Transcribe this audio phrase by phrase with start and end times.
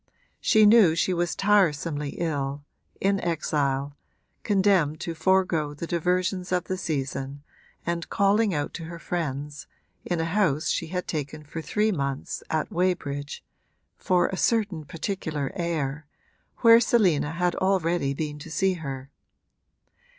[0.39, 2.63] She knew she was tiresomely ill,
[2.99, 3.95] in exile,
[4.41, 7.43] condemned to forego the diversions of the season
[7.85, 9.67] and calling out to her friends,
[10.03, 13.43] in a house she had taken for three months at Weybridge
[13.95, 16.07] (for a certain particular air)
[16.61, 19.11] where Selina had already been to see her.